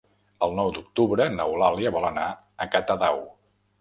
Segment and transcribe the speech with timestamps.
[0.45, 2.27] El nou d'octubre n'Eulàlia vol anar
[2.67, 3.23] a Catadau.